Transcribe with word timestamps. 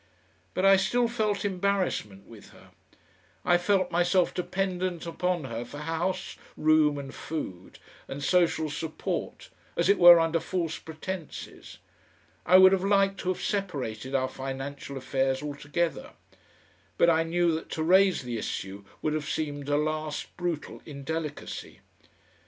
But 0.55 0.65
I 0.65 0.77
still 0.77 1.07
felt 1.07 1.45
embarrassment 1.45 2.25
with 2.25 2.49
her. 2.49 2.71
I 3.45 3.59
felt 3.59 3.91
myself 3.91 4.33
dependent 4.33 5.05
upon 5.05 5.43
her 5.43 5.63
for 5.63 5.77
house 5.77 6.37
room 6.57 6.97
and 6.97 7.13
food 7.13 7.77
and 8.07 8.23
social 8.23 8.67
support, 8.71 9.51
as 9.77 9.89
it 9.89 9.99
were 9.99 10.19
under 10.19 10.39
false 10.39 10.79
pretences. 10.79 11.77
I 12.47 12.57
would 12.57 12.71
have 12.71 12.83
liked 12.83 13.19
to 13.19 13.29
have 13.29 13.43
separated 13.43 14.15
our 14.15 14.27
financial 14.27 14.97
affairs 14.97 15.43
altogether. 15.43 16.13
But 16.97 17.11
I 17.11 17.21
knew 17.21 17.51
that 17.53 17.69
to 17.73 17.83
raise 17.83 18.23
the 18.23 18.39
issue 18.39 18.83
would 19.03 19.13
have 19.13 19.29
seemed 19.29 19.69
a 19.69 19.77
last 19.77 20.35
brutal 20.35 20.81
indelicacy. 20.83 21.81